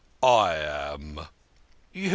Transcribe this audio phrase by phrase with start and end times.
[0.23, 1.27] "I am.""
[1.93, 2.09] You!